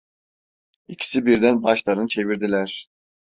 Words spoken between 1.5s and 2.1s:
başlarını